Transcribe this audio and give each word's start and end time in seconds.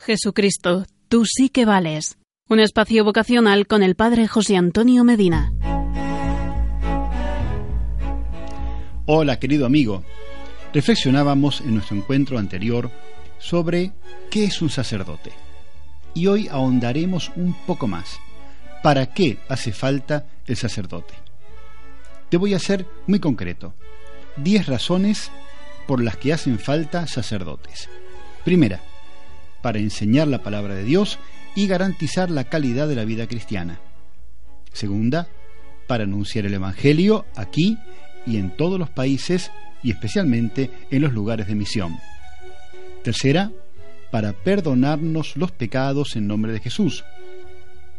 Jesucristo, 0.00 0.86
tú 1.08 1.26
sí 1.26 1.50
que 1.50 1.66
vales. 1.66 2.16
Un 2.48 2.58
espacio 2.58 3.04
vocacional 3.04 3.66
con 3.66 3.82
el 3.82 3.96
Padre 3.96 4.26
José 4.26 4.56
Antonio 4.56 5.04
Medina. 5.04 5.52
Hola 9.04 9.38
querido 9.38 9.66
amigo. 9.66 10.02
Reflexionábamos 10.72 11.60
en 11.60 11.74
nuestro 11.74 11.98
encuentro 11.98 12.38
anterior 12.38 12.90
sobre 13.38 13.92
qué 14.30 14.44
es 14.44 14.62
un 14.62 14.70
sacerdote. 14.70 15.32
Y 16.14 16.28
hoy 16.28 16.48
ahondaremos 16.48 17.30
un 17.36 17.52
poco 17.66 17.86
más. 17.86 18.18
¿Para 18.82 19.12
qué 19.12 19.36
hace 19.50 19.70
falta 19.70 20.24
el 20.46 20.56
sacerdote? 20.56 21.12
Te 22.30 22.38
voy 22.38 22.54
a 22.54 22.58
ser 22.58 22.86
muy 23.06 23.20
concreto. 23.20 23.74
Diez 24.38 24.66
razones 24.66 25.30
por 25.86 26.02
las 26.02 26.16
que 26.16 26.32
hacen 26.32 26.58
falta 26.58 27.06
sacerdotes. 27.06 27.90
Primera, 28.44 28.80
para 29.62 29.78
enseñar 29.78 30.28
la 30.28 30.42
palabra 30.42 30.74
de 30.74 30.84
Dios 30.84 31.18
y 31.54 31.66
garantizar 31.66 32.30
la 32.30 32.44
calidad 32.44 32.88
de 32.88 32.96
la 32.96 33.04
vida 33.04 33.26
cristiana. 33.26 33.80
Segunda, 34.72 35.28
para 35.86 36.04
anunciar 36.04 36.46
el 36.46 36.54
Evangelio 36.54 37.26
aquí 37.34 37.78
y 38.26 38.36
en 38.36 38.56
todos 38.56 38.78
los 38.78 38.90
países 38.90 39.50
y 39.82 39.90
especialmente 39.90 40.70
en 40.90 41.02
los 41.02 41.12
lugares 41.12 41.46
de 41.46 41.54
misión. 41.54 41.98
Tercera, 43.02 43.50
para 44.10 44.32
perdonarnos 44.32 45.36
los 45.36 45.52
pecados 45.52 46.16
en 46.16 46.26
nombre 46.26 46.52
de 46.52 46.60
Jesús. 46.60 47.04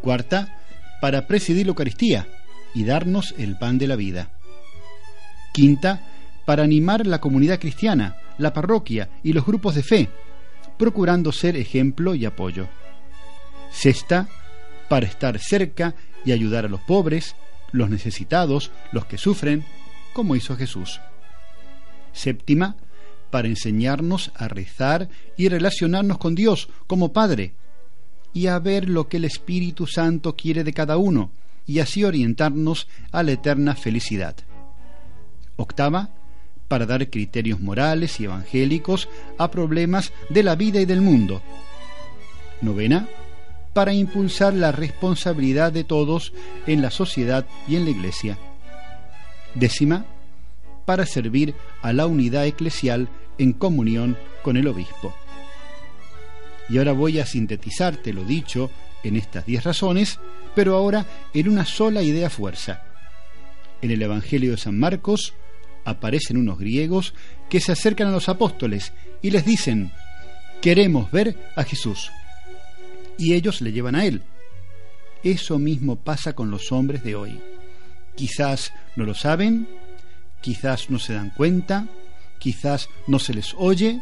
Cuarta, 0.00 0.58
para 1.00 1.26
presidir 1.26 1.66
la 1.66 1.70
Eucaristía 1.70 2.26
y 2.74 2.84
darnos 2.84 3.34
el 3.38 3.56
pan 3.56 3.78
de 3.78 3.86
la 3.86 3.96
vida. 3.96 4.30
Quinta, 5.52 6.02
para 6.44 6.62
animar 6.62 7.06
la 7.06 7.20
comunidad 7.20 7.60
cristiana, 7.60 8.16
la 8.38 8.52
parroquia 8.52 9.08
y 9.22 9.32
los 9.32 9.44
grupos 9.44 9.74
de 9.74 9.82
fe, 9.82 10.08
procurando 10.82 11.30
ser 11.30 11.56
ejemplo 11.56 12.16
y 12.16 12.24
apoyo. 12.24 12.66
Sexta, 13.70 14.28
para 14.88 15.06
estar 15.06 15.38
cerca 15.38 15.94
y 16.24 16.32
ayudar 16.32 16.64
a 16.64 16.68
los 16.68 16.80
pobres, 16.80 17.36
los 17.70 17.88
necesitados, 17.88 18.72
los 18.90 19.04
que 19.04 19.16
sufren, 19.16 19.64
como 20.12 20.34
hizo 20.34 20.56
Jesús. 20.56 21.00
Séptima, 22.12 22.74
para 23.30 23.46
enseñarnos 23.46 24.32
a 24.34 24.48
rezar 24.48 25.08
y 25.36 25.48
relacionarnos 25.48 26.18
con 26.18 26.34
Dios 26.34 26.68
como 26.88 27.12
Padre, 27.12 27.54
y 28.34 28.48
a 28.48 28.58
ver 28.58 28.88
lo 28.88 29.06
que 29.06 29.18
el 29.18 29.24
Espíritu 29.24 29.86
Santo 29.86 30.34
quiere 30.34 30.64
de 30.64 30.72
cada 30.72 30.96
uno, 30.96 31.30
y 31.64 31.78
así 31.78 32.02
orientarnos 32.02 32.88
a 33.12 33.22
la 33.22 33.30
eterna 33.30 33.76
felicidad. 33.76 34.34
Octava, 35.54 36.10
para 36.72 36.86
dar 36.86 37.10
criterios 37.10 37.60
morales 37.60 38.18
y 38.18 38.24
evangélicos 38.24 39.06
a 39.36 39.50
problemas 39.50 40.10
de 40.30 40.42
la 40.42 40.54
vida 40.54 40.80
y 40.80 40.86
del 40.86 41.02
mundo. 41.02 41.42
Novena, 42.62 43.10
para 43.74 43.92
impulsar 43.92 44.54
la 44.54 44.72
responsabilidad 44.72 45.70
de 45.70 45.84
todos 45.84 46.32
en 46.66 46.80
la 46.80 46.90
sociedad 46.90 47.44
y 47.68 47.76
en 47.76 47.84
la 47.84 47.90
Iglesia. 47.90 48.38
Décima, 49.54 50.06
para 50.86 51.04
servir 51.04 51.54
a 51.82 51.92
la 51.92 52.06
unidad 52.06 52.46
eclesial 52.46 53.10
en 53.36 53.52
comunión 53.52 54.16
con 54.42 54.56
el 54.56 54.66
obispo. 54.66 55.14
Y 56.70 56.78
ahora 56.78 56.92
voy 56.92 57.18
a 57.18 57.26
sintetizarte 57.26 58.14
lo 58.14 58.24
dicho 58.24 58.70
en 59.02 59.16
estas 59.16 59.44
diez 59.44 59.62
razones, 59.62 60.20
pero 60.54 60.74
ahora 60.74 61.04
en 61.34 61.50
una 61.50 61.66
sola 61.66 62.00
idea 62.00 62.30
fuerza. 62.30 62.82
En 63.82 63.90
el 63.90 64.00
Evangelio 64.00 64.52
de 64.52 64.56
San 64.56 64.78
Marcos 64.78 65.34
aparecen 65.84 66.36
unos 66.36 66.58
griegos 66.58 67.14
que 67.48 67.60
se 67.60 67.72
acercan 67.72 68.08
a 68.08 68.12
los 68.12 68.28
apóstoles 68.28 68.92
y 69.20 69.30
les 69.30 69.44
dicen, 69.44 69.92
queremos 70.60 71.10
ver 71.10 71.36
a 71.56 71.64
Jesús. 71.64 72.10
Y 73.18 73.34
ellos 73.34 73.60
le 73.60 73.72
llevan 73.72 73.94
a 73.94 74.04
él. 74.04 74.22
Eso 75.22 75.58
mismo 75.58 75.96
pasa 75.96 76.34
con 76.34 76.50
los 76.50 76.72
hombres 76.72 77.04
de 77.04 77.14
hoy. 77.14 77.40
Quizás 78.16 78.72
no 78.96 79.04
lo 79.04 79.14
saben, 79.14 79.68
quizás 80.40 80.90
no 80.90 80.98
se 80.98 81.14
dan 81.14 81.30
cuenta, 81.30 81.86
quizás 82.38 82.88
no 83.06 83.18
se 83.18 83.34
les 83.34 83.54
oye, 83.56 84.00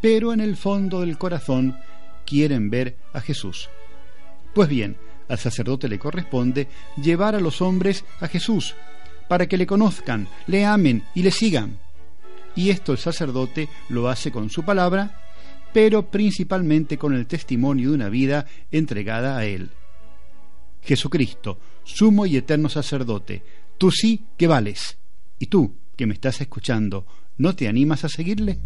pero 0.00 0.32
en 0.32 0.40
el 0.40 0.56
fondo 0.56 1.00
del 1.00 1.18
corazón 1.18 1.78
quieren 2.24 2.70
ver 2.70 2.96
a 3.12 3.20
Jesús. 3.20 3.68
Pues 4.54 4.68
bien, 4.68 4.96
al 5.28 5.38
sacerdote 5.38 5.88
le 5.88 5.98
corresponde 5.98 6.68
llevar 6.96 7.34
a 7.34 7.40
los 7.40 7.60
hombres 7.60 8.04
a 8.20 8.28
Jesús, 8.28 8.74
para 9.34 9.48
que 9.48 9.56
le 9.56 9.66
conozcan, 9.66 10.28
le 10.46 10.64
amen 10.64 11.02
y 11.12 11.24
le 11.24 11.32
sigan. 11.32 11.80
Y 12.54 12.70
esto 12.70 12.92
el 12.92 12.98
sacerdote 12.98 13.68
lo 13.88 14.08
hace 14.08 14.30
con 14.30 14.48
su 14.48 14.62
palabra, 14.62 15.20
pero 15.72 16.08
principalmente 16.08 16.98
con 16.98 17.14
el 17.14 17.26
testimonio 17.26 17.88
de 17.88 17.96
una 17.96 18.08
vida 18.10 18.46
entregada 18.70 19.36
a 19.36 19.44
Él. 19.44 19.70
Jesucristo, 20.82 21.58
sumo 21.82 22.26
y 22.26 22.36
eterno 22.36 22.68
sacerdote, 22.68 23.42
tú 23.76 23.90
sí 23.90 24.24
que 24.36 24.46
vales. 24.46 24.98
¿Y 25.40 25.46
tú, 25.46 25.78
que 25.96 26.06
me 26.06 26.14
estás 26.14 26.40
escuchando, 26.40 27.04
no 27.36 27.56
te 27.56 27.66
animas 27.66 28.04
a 28.04 28.08
seguirle? 28.08 28.60